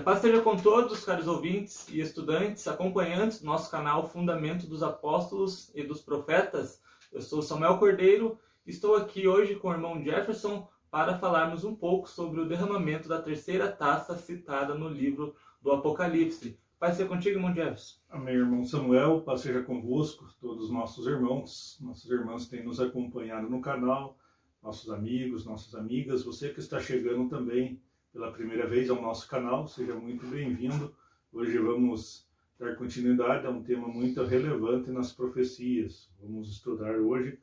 [0.00, 4.82] a paz esteja com todos, caros ouvintes e estudantes, acompanhantes do nosso canal Fundamento dos
[4.82, 6.80] Apóstolos e dos Profetas.
[7.12, 11.74] Eu sou Samuel Cordeiro e estou aqui hoje com o irmão Jefferson para falarmos um
[11.74, 16.58] pouco sobre o derramamento da terceira taça citada no livro do Apocalipse.
[16.78, 17.98] Paz seja contigo, irmão Jefferson.
[18.08, 19.20] Amém, irmão Samuel.
[19.20, 24.16] Paz seja convosco, todos os nossos irmãos, nossas irmãs que têm nos acompanhado no canal,
[24.62, 27.82] nossos amigos, nossas amigas, você que está chegando também
[28.12, 30.94] pela primeira vez ao nosso canal, seja muito bem-vindo.
[31.32, 32.28] Hoje vamos
[32.58, 36.10] dar continuidade a um tema muito relevante nas profecias.
[36.20, 37.38] Vamos estudar hoje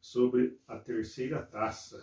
[0.00, 2.02] sobre a terceira taça.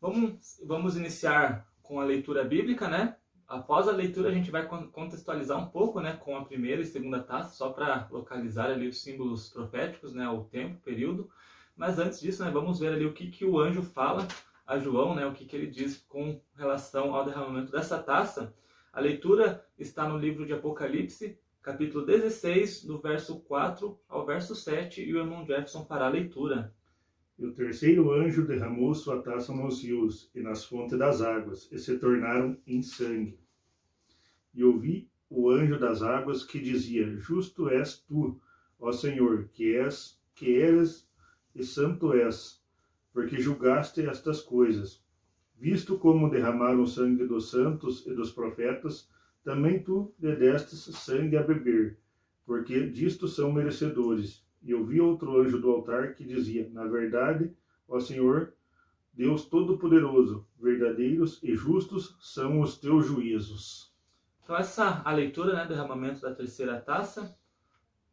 [0.00, 3.16] Vamos, vamos iniciar com a leitura bíblica, né?
[3.46, 7.22] Após a leitura, a gente vai contextualizar um pouco né, com a primeira e segunda
[7.22, 11.30] taça, só para localizar ali os símbolos proféticos, né, o tempo, o período.
[11.74, 14.28] Mas antes disso, né, vamos ver ali o que, que o anjo fala
[14.68, 18.54] a João, né, o que, que ele diz com relação ao derramamento dessa taça.
[18.92, 25.02] A leitura está no livro de Apocalipse, capítulo 16, do verso 4 ao verso 7,
[25.02, 26.74] e o irmão Jefferson fará a leitura.
[27.38, 31.78] E o terceiro anjo derramou sua taça nos rios e nas fontes das águas, e
[31.78, 33.40] se tornaram em sangue.
[34.52, 38.38] E ouvi o anjo das águas que dizia: Justo és tu,
[38.78, 41.08] ó Senhor, que és, que eres
[41.54, 42.62] e santo és,
[43.18, 45.04] porque julgaste estas coisas.
[45.56, 49.10] Visto como derramaram sangue dos santos e dos profetas,
[49.42, 51.98] também tu lhe destes sangue a beber,
[52.46, 54.46] porque disto são merecedores.
[54.62, 57.52] E eu vi outro anjo do altar que dizia: Na verdade,
[57.88, 58.54] ó Senhor,
[59.12, 63.92] Deus Todo-Poderoso, verdadeiros e justos são os teus juízos.
[64.44, 67.36] Então, essa a leitura, né, derramamento da terceira taça.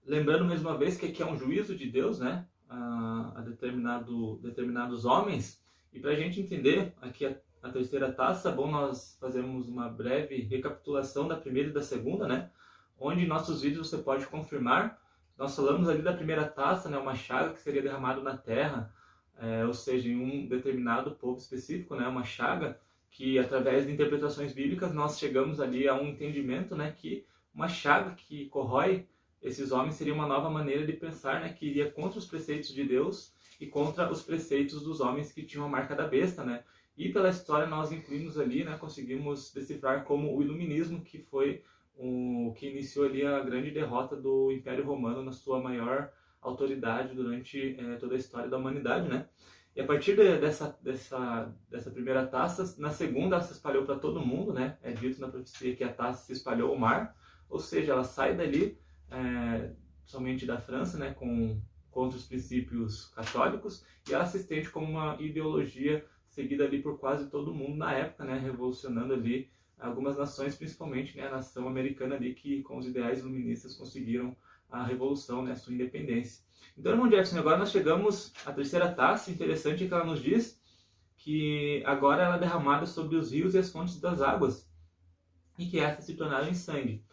[0.04, 2.48] Lembrando mais uma vez que aqui é um juízo de Deus, né?
[2.70, 5.64] A, determinado, determinados homens.
[5.94, 10.42] E para a gente entender aqui a, a, terceira taça, bom nós fazermos uma breve
[10.42, 12.52] recapitulação da primeira e da segunda, né?
[13.00, 15.02] Onde em nossos vídeos você pode confirmar.
[15.38, 16.98] Nós falamos ali da primeira taça, né?
[16.98, 18.94] Uma chaga que seria derramada na terra,
[19.38, 22.08] é, ou seja, em um determinado povo específico, né?
[22.08, 26.94] Uma chaga que através de interpretações bíblicas nós chegamos ali a um entendimento, né?
[26.98, 29.08] Que uma chaga que corrói
[29.46, 32.84] esses homens seria uma nova maneira de pensar, né, que iria contra os preceitos de
[32.84, 36.64] Deus e contra os preceitos dos homens que tinham a marca da besta, né?
[36.98, 41.62] E pela história nós incluímos ali, né, conseguimos decifrar como o iluminismo que foi
[41.96, 47.80] o que iniciou ali a grande derrota do Império Romano na sua maior autoridade durante
[47.80, 49.28] é, toda a história da humanidade, né?
[49.76, 54.00] E a partir de, dessa, dessa, dessa primeira taça, na segunda ela se espalhou para
[54.00, 54.78] todo mundo, né?
[54.82, 57.16] É dito na profecia que a taça se espalhou ao mar,
[57.48, 58.78] ou seja, ela sai dali
[59.12, 59.72] é,
[60.06, 65.18] somente da França, né, com, contra os princípios católicos, e ela se estende como uma
[65.20, 69.50] ideologia seguida ali por quase todo mundo na época, né, revolucionando ali
[69.80, 74.36] algumas nações, principalmente né, a nação americana ali, que com os ideais iluministas conseguiram
[74.70, 76.44] a revolução, né, a sua independência.
[76.78, 80.60] Então, irmão Jefferson, agora nós chegamos à terceira taça, interessante que ela nos diz
[81.18, 84.70] que agora ela é derramada sobre os rios e as fontes das águas,
[85.58, 87.04] e que essas se tornaram em sangue.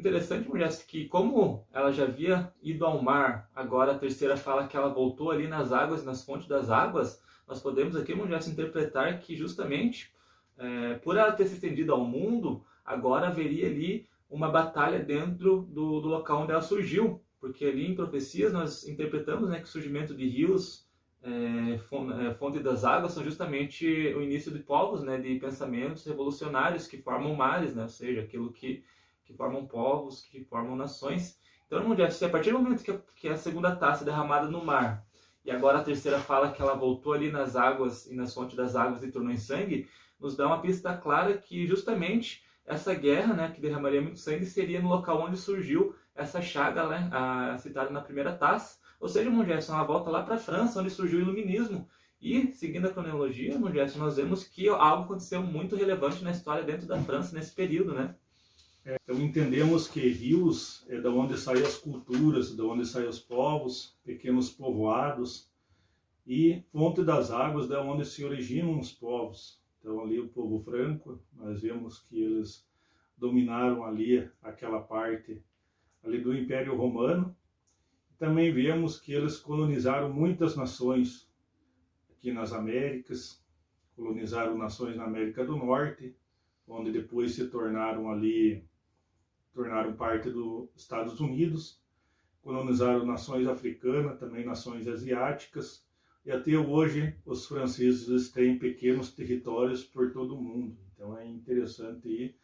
[0.00, 4.74] Interessante, mulher, que como ela já havia ido ao mar, agora a terceira fala que
[4.74, 9.36] ela voltou ali nas águas, nas fontes das águas, nós podemos aqui, mulher, interpretar que
[9.36, 10.10] justamente
[10.56, 16.00] é, por ela ter se estendido ao mundo, agora haveria ali uma batalha dentro do,
[16.00, 20.14] do local onde ela surgiu, porque ali em profecias nós interpretamos né, que o surgimento
[20.14, 20.88] de rios,
[21.22, 21.74] é,
[22.26, 23.84] é fonte das águas, são justamente
[24.16, 28.50] o início de povos, né, de pensamentos revolucionários que formam mares, né, ou seja, aquilo
[28.50, 28.82] que
[29.30, 31.38] que formam povos, que formam nações.
[31.66, 34.48] Então, irmão Jeff, a partir do momento que a, que a segunda taça é derramada
[34.48, 35.06] no mar,
[35.44, 38.74] e agora a terceira fala que ela voltou ali nas águas e nas fontes das
[38.74, 39.88] águas e tornou em sangue,
[40.18, 44.82] nos dá uma pista clara que justamente essa guerra, né, que derramaria muito sangue, seria
[44.82, 48.78] no local onde surgiu essa chaga, né, a, citada na primeira taça.
[49.00, 51.88] Ou seja, Jefferson, ela volta lá para a França, onde surgiu o iluminismo.
[52.20, 56.86] E, seguindo a cronologia, Jefferson, nós vemos que algo aconteceu muito relevante na história dentro
[56.86, 58.14] da França nesse período, né?
[58.84, 63.98] Então entendemos que rios é da onde saem as culturas, da onde saem os povos,
[64.04, 65.50] pequenos povoados,
[66.26, 69.60] e fonte das águas da onde se originam os povos.
[69.78, 72.66] Então ali o povo franco, nós vemos que eles
[73.16, 75.42] dominaram ali aquela parte
[76.02, 77.36] ali do Império Romano.
[78.18, 81.30] Também vemos que eles colonizaram muitas nações
[82.10, 83.42] aqui nas Américas,
[83.96, 86.14] colonizaram nações na América do Norte,
[86.66, 88.64] onde depois se tornaram ali
[89.52, 91.80] tornaram parte dos Estados Unidos,
[92.42, 95.84] colonizaram nações africanas, também nações asiáticas,
[96.24, 100.76] e até hoje os franceses têm pequenos territórios por todo o mundo.
[100.94, 102.34] Então é interessante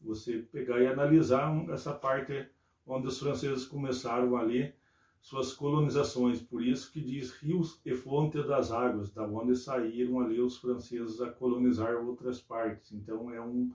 [0.00, 2.46] Você pegar e analisar essa parte
[2.86, 4.72] onde os franceses começaram ali
[5.20, 6.42] suas colonizações.
[6.42, 11.20] Por isso que diz rios e fonte das águas, da onde saíram ali os franceses
[11.20, 12.92] a colonizar outras partes.
[12.92, 13.72] Então é, um,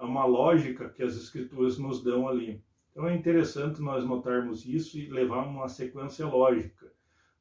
[0.00, 2.62] é uma lógica que as escrituras nos dão ali.
[2.90, 6.92] Então é interessante nós notarmos isso e levar uma sequência lógica,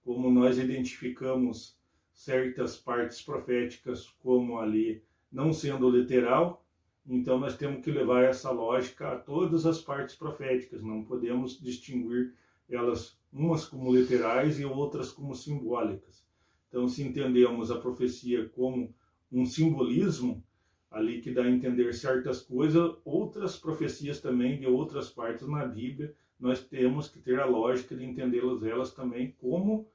[0.04, 1.80] como nós identificamos
[2.14, 5.02] certas partes proféticas como ali
[5.32, 6.66] não sendo literal,
[7.08, 12.34] então nós temos que levar essa lógica a todas as partes proféticas, não podemos distinguir
[12.70, 16.26] elas umas como literais e outras como simbólicas.
[16.68, 18.94] Então, se entendemos a profecia como
[19.32, 20.44] um simbolismo,
[20.92, 26.16] ali que dá a entender certas coisas, outras profecias também de outras partes na Bíblia,
[26.40, 29.88] nós temos que ter a lógica de entendê-las elas também como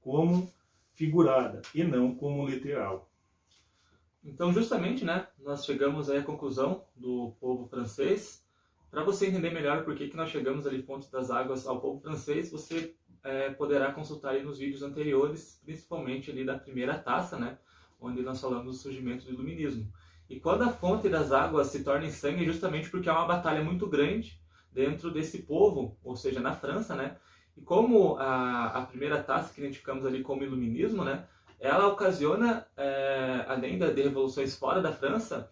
[0.00, 0.48] como
[0.94, 3.10] figurada e não como literal.
[4.24, 8.44] Então, justamente, né, nós chegamos à conclusão do povo francês.
[8.90, 12.00] Para você entender melhor por que, que nós chegamos ali fontes das águas ao povo
[12.00, 17.58] francês, você é, poderá consultar aí nos vídeos anteriores, principalmente ali da primeira taça, né,
[18.00, 19.92] onde nós falamos do surgimento do iluminismo.
[20.28, 23.26] E quando a fonte das águas se torna em sangue, é justamente porque há uma
[23.26, 24.40] batalha muito grande
[24.72, 27.16] dentro desse povo, ou seja, na França, né?
[27.56, 31.26] E como a, a primeira taça que identificamos ali como iluminismo, né?
[31.58, 35.50] ela ocasiona, é, além de revoluções fora da França,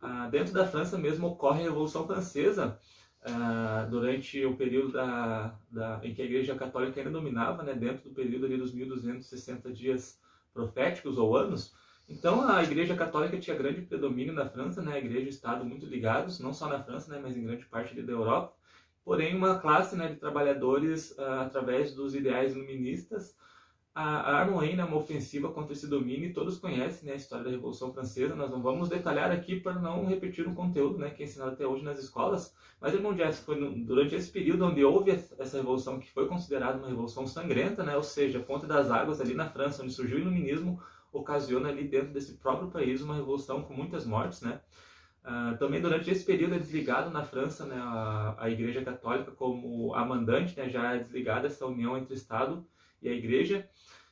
[0.00, 2.78] ah, dentro da França mesmo ocorre a Revolução Francesa,
[3.22, 8.08] ah, durante o período da, da, em que a Igreja Católica ainda dominava, né, dentro
[8.08, 10.20] do período ali dos 1260 dias
[10.52, 11.74] proféticos ou anos.
[12.08, 15.64] Então a Igreja Católica tinha grande predomínio na França, né, a Igreja e o Estado
[15.64, 18.54] muito ligados, não só na França, né, mas em grande parte da Europa.
[19.04, 23.36] Porém, uma classe né, de trabalhadores, ah, através dos ideais iluministas,
[23.98, 27.50] a Armoine é uma ofensiva contra esse domínio e todos conhecem né, a história da
[27.50, 28.34] Revolução Francesa.
[28.34, 31.66] Nós não vamos detalhar aqui para não repetir um conteúdo né, que é ensinado até
[31.66, 32.54] hoje nas escolas.
[32.78, 36.88] Mas, irmão Jess, foi durante esse período onde houve essa revolução que foi considerada uma
[36.88, 40.20] revolução sangrenta, né, ou seja, a fonte das águas ali na França, onde surgiu o
[40.20, 40.78] iluminismo,
[41.18, 44.42] ocasiona ali dentro desse próprio país uma revolução com muitas mortes.
[44.42, 44.60] Né?
[45.24, 49.94] Uh, também durante esse período é desligado na França né, a, a Igreja Católica como
[49.94, 52.66] a mandante, né, já é desligada essa união entre o Estado
[53.02, 53.68] e a Igreja.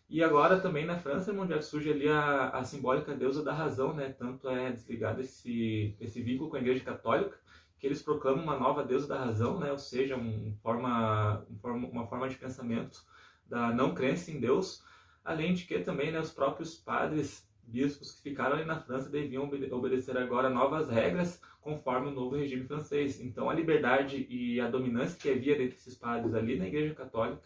[0.08, 4.10] E agora também na França, onde surge ali a, a simbólica deusa da razão, né?
[4.10, 7.38] Tanto é desligado esse, esse vínculo com a Igreja Católica,
[7.78, 9.72] que eles proclamam uma nova deusa da razão, né?
[9.72, 13.02] Ou seja, um forma, um uma forma de pensamento
[13.48, 14.84] da não crença em Deus,
[15.24, 19.50] além de que também né, os próprios padres, bispos que ficaram ali na França deviam
[19.72, 23.20] obedecer agora novas regras conforme o novo regime francês.
[23.20, 27.42] Então a liberdade e a dominância que havia dentre esses padres ali na Igreja Católica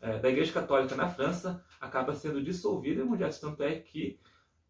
[0.00, 4.18] é, da Igreja Católica na França acaba sendo dissolvida, mundial, tanto é que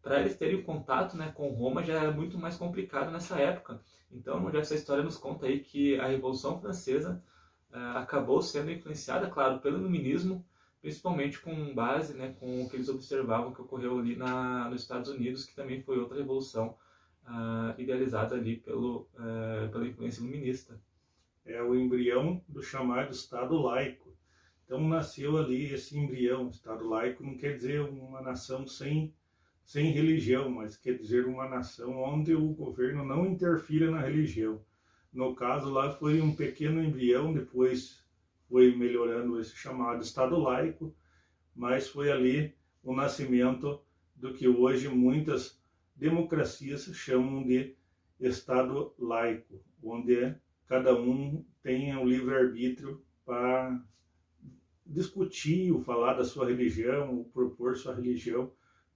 [0.01, 3.79] para eles terem contato né, com Roma já era muito mais complicado nessa época.
[4.11, 7.23] Então, mundial, essa história nos conta aí que a Revolução Francesa
[7.71, 10.45] é, acabou sendo influenciada, claro, pelo iluminismo,
[10.81, 15.09] principalmente com base né, com o que eles observavam que ocorreu ali na, nos Estados
[15.09, 16.75] Unidos, que também foi outra revolução
[17.25, 20.81] uh, idealizada ali pelo, uh, pela influência iluminista.
[21.45, 24.11] É o embrião do chamado Estado laico
[24.71, 26.47] então nasceu ali esse embrião.
[26.47, 29.13] Estado laico não quer dizer uma nação sem,
[29.65, 34.61] sem religião, mas quer dizer uma nação onde o governo não interfira na religião.
[35.11, 38.00] No caso lá foi um pequeno embrião, depois
[38.51, 40.93] foi melhorando esse chamado Estado laico,
[41.55, 42.53] mas foi ali
[42.83, 43.81] o nascimento
[44.13, 45.57] do que hoje muitas
[45.95, 47.73] democracias chamam de
[48.19, 50.35] Estado laico, onde
[50.67, 53.81] cada um tem o livre-arbítrio para
[54.85, 58.51] discutir ou falar da sua religião, ou propor sua religião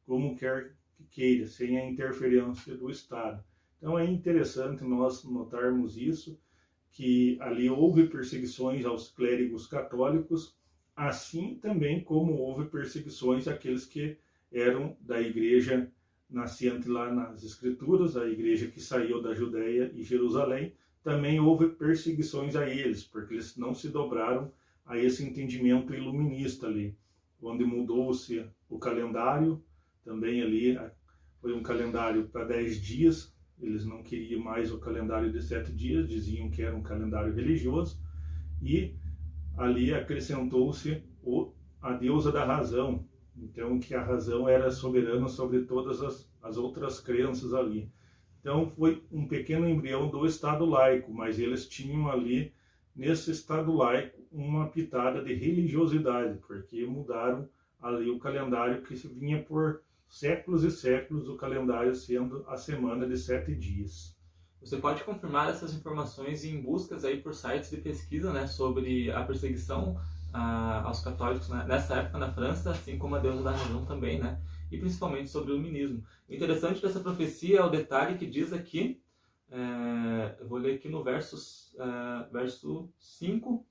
[0.05, 3.41] como quer que queira, sem a interferência do Estado.
[3.77, 6.37] Então é interessante nós notarmos isso,
[6.95, 10.55] que ali houve perseguições aos clérigos católicos,
[10.95, 14.17] assim também como houve perseguições àqueles que
[14.49, 15.91] eram da igreja
[16.29, 20.73] nascente lá nas escrituras, a igreja que saiu da Judéia e Jerusalém,
[21.03, 24.49] também houve perseguições a eles, porque eles não se dobraram
[24.85, 26.97] a esse entendimento iluminista ali,
[27.41, 29.61] onde mudou-se o calendário,
[30.01, 30.79] também ali
[31.41, 36.07] foi um calendário para dez dias, eles não queriam mais o calendário de sete dias,
[36.07, 37.99] diziam que era um calendário religioso,
[38.61, 38.95] e
[39.57, 41.01] ali acrescentou-se
[41.81, 46.99] a deusa da razão, então que a razão era soberana sobre todas as, as outras
[46.99, 47.91] crenças ali.
[48.39, 52.53] Então foi um pequeno embrião do Estado laico, mas eles tinham ali
[52.95, 57.49] nesse Estado laico uma pitada de religiosidade, porque mudaram
[57.81, 63.17] ali o calendário que vinha por séculos e séculos, o calendário sendo a semana de
[63.17, 64.15] sete dias.
[64.61, 69.23] Você pode confirmar essas informações em buscas aí por sites de pesquisa né, sobre a
[69.23, 69.99] perseguição
[70.33, 74.19] a, aos católicos né, nessa época na França, assim como a deusa da razão também,
[74.19, 74.41] né?
[74.71, 76.03] E principalmente sobre o iluminismo.
[76.27, 79.01] Interessante dessa profecia é o detalhe que diz aqui,
[79.51, 81.37] é, eu vou ler aqui no verso,
[81.79, 83.65] é, verso 5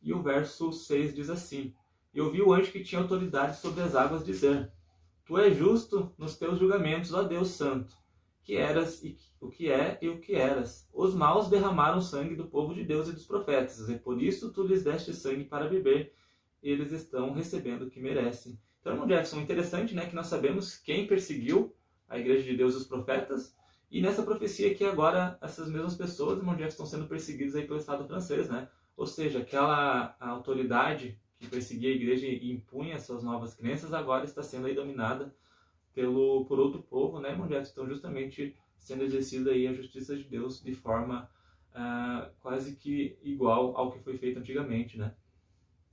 [0.00, 1.74] e o verso 6 diz assim:
[2.14, 4.70] E ouvi o anjo que tinha autoridade sobre as águas dizer:
[5.32, 7.96] Tu és justo nos teus julgamentos, ó Deus Santo
[8.42, 10.86] que eras e o que é e o que eras.
[10.92, 14.62] Os maus derramaram sangue do povo de Deus e dos profetas, e por isso tu
[14.62, 16.12] lhes deste sangue para beber,
[16.62, 18.60] e eles estão recebendo o que merecem.
[18.78, 21.74] Então, irmão Jefferson, interessante né, que nós sabemos quem perseguiu
[22.10, 23.56] a igreja de Deus e os profetas,
[23.90, 28.06] e nessa profecia aqui agora, essas mesmas pessoas, irmão estão sendo perseguidas aí pelo Estado
[28.06, 28.68] francês, né?
[28.94, 34.44] Ou seja, aquela autoridade que perseguia a igreja e impunha suas novas crenças, agora está
[34.44, 35.34] sendo aí dominada
[35.92, 37.72] pelo, por outro povo, né, Jefferson?
[37.72, 41.28] Então, justamente sendo exercida aí a justiça de Deus de forma
[41.74, 45.16] uh, quase que igual ao que foi feito antigamente, né?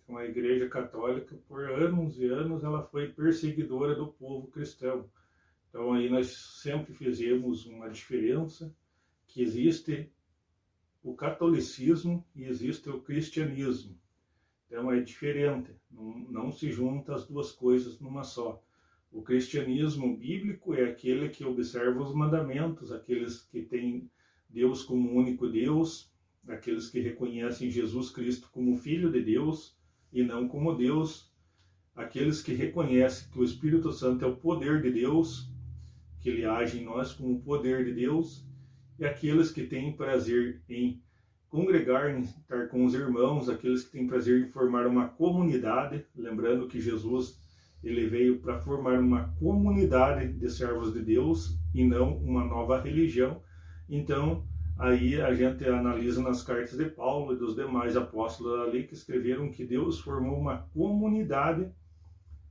[0.03, 5.09] Então, a Igreja Católica, por anos e anos, ela foi perseguidora do povo cristão.
[5.67, 6.27] Então, aí nós
[6.61, 8.71] sempre fizemos uma diferença
[9.27, 10.11] que existe
[11.03, 13.99] o catolicismo e existe o cristianismo.
[14.69, 18.63] Então, é diferente, não, não se junta as duas coisas numa só.
[19.11, 24.07] O cristianismo bíblico é aquele que observa os mandamentos, aqueles que têm
[24.47, 26.11] Deus como único Deus,
[26.47, 29.75] aqueles que reconhecem Jesus Cristo como Filho de Deus
[30.13, 31.33] e não como Deus,
[31.95, 35.51] aqueles que reconhecem que o Espírito Santo é o poder de Deus,
[36.19, 38.45] que ele age em nós como o poder de Deus,
[38.99, 41.01] e aqueles que têm prazer em
[41.49, 46.79] congregar, estar com os irmãos, aqueles que têm prazer em formar uma comunidade, lembrando que
[46.79, 47.39] Jesus
[47.83, 53.41] ele veio para formar uma comunidade de servos de Deus e não uma nova religião.
[53.89, 54.45] Então,
[54.77, 59.51] aí a gente analisa nas cartas de Paulo e dos demais apóstolos ali que escreveram
[59.51, 61.71] que Deus formou uma comunidade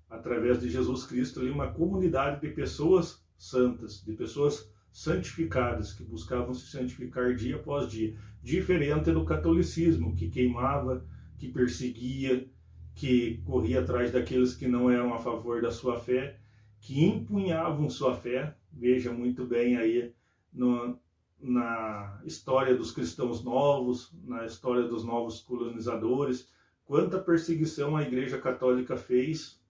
[0.09, 6.55] através de Jesus Cristo ali uma comunidade de pessoas santas, de pessoas santificadas que buscavam
[6.55, 11.04] se santificar dia após dia, diferente do catolicismo que queimava,
[11.38, 12.49] que perseguia,
[12.95, 16.38] que corria atrás daqueles que não eram a favor da sua fé,
[16.80, 18.57] que empunhavam sua fé.
[18.73, 20.12] Veja muito bem aí
[20.52, 20.99] no,
[21.40, 26.50] na história dos cristãos novos, na história dos novos colonizadores,
[26.85, 29.61] quanta perseguição a Igreja Católica fez,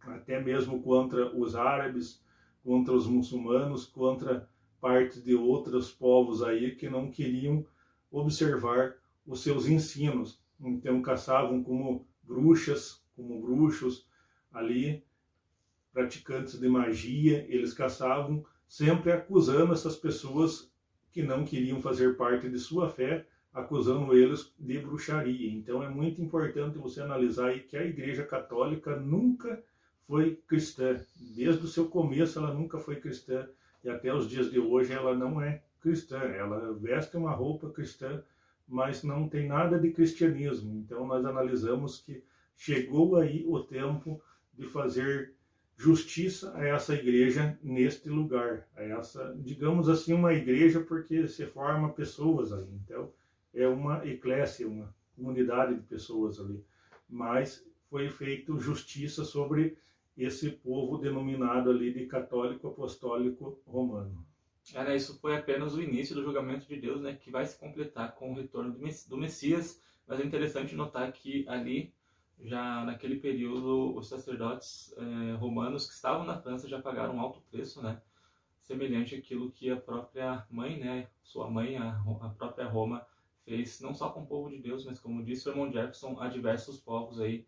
[0.00, 2.22] até mesmo contra os árabes,
[2.62, 4.48] contra os muçulmanos, contra
[4.80, 7.64] parte de outros povos aí que não queriam
[8.10, 8.94] observar
[9.26, 10.40] os seus ensinos.
[10.60, 14.06] Então caçavam como bruxas, como bruxos
[14.52, 15.04] ali,
[15.92, 20.70] praticantes de magia, eles caçavam, sempre acusando essas pessoas
[21.10, 25.50] que não queriam fazer parte de sua fé, acusando eles de bruxaria.
[25.50, 29.62] Então é muito importante você analisar aí que a Igreja Católica nunca
[30.06, 31.00] foi cristã.
[31.16, 33.48] Desde o seu começo ela nunca foi cristã
[33.82, 36.18] e até os dias de hoje ela não é cristã.
[36.18, 38.22] Ela veste uma roupa cristã,
[38.66, 40.76] mas não tem nada de cristianismo.
[40.76, 42.22] Então nós analisamos que
[42.56, 44.20] chegou aí o tempo
[44.52, 45.32] de fazer
[45.76, 51.92] justiça a essa igreja neste lugar, a essa, digamos assim, uma igreja porque se forma
[51.92, 52.68] pessoas ali.
[52.84, 53.12] Então
[53.54, 56.62] é uma eclésia, uma comunidade de pessoas ali.
[57.08, 59.78] Mas foi feito justiça sobre
[60.16, 64.26] esse povo denominado ali de católico apostólico romano.
[64.74, 68.14] Era, isso foi apenas o início do julgamento de Deus, né, que vai se completar
[68.14, 69.82] com o retorno do Messias.
[70.06, 71.92] Mas é interessante notar que ali,
[72.40, 77.42] já naquele período, os sacerdotes eh, romanos que estavam na França já pagaram um alto
[77.50, 78.00] preço, né,
[78.62, 83.06] semelhante àquilo que a própria mãe, né, sua mãe, a, a própria Roma,
[83.44, 86.28] fez não só com o povo de Deus, mas como disse o irmão Jefferson, a
[86.28, 87.46] diversos povos aí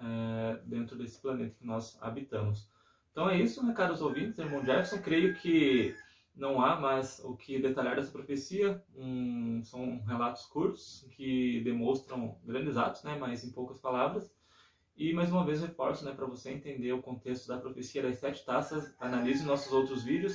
[0.00, 2.70] eh, dentro desse planeta que nós habitamos.
[3.10, 5.02] Então é isso, né, caros ouvintes, irmão Jefferson.
[5.02, 5.94] Creio que
[6.38, 8.82] não há mais o que detalhar dessa profecia.
[8.96, 14.32] Um, são relatos curtos que demonstram grandes atos, né, mas em poucas palavras.
[14.96, 18.44] E mais uma vez reforço, né, para você entender o contexto da profecia das sete
[18.44, 20.34] taças, analise nossos outros vídeos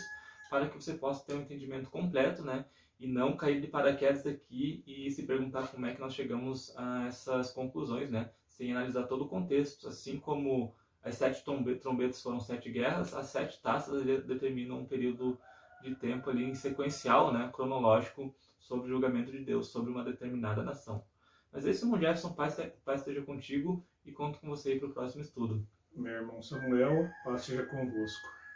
[0.49, 2.65] para que você possa ter um entendimento completo, né,
[2.99, 7.07] e não cair de paraquedas aqui e se perguntar como é que nós chegamos a
[7.07, 12.69] essas conclusões, né, sem analisar todo o contexto, assim como as sete trombetas foram sete
[12.69, 15.37] guerras, as sete taças determinam um período
[15.83, 20.63] de tempo ali em sequencial, né, cronológico, sobre o julgamento de Deus sobre uma determinada
[20.63, 21.03] nação.
[21.51, 24.93] Mas esse irmão Jefferson, paz, paz esteja contigo e conto com você aí para o
[24.93, 25.67] próximo estudo.
[25.93, 28.27] Meu irmão Samuel, paz seja convosco.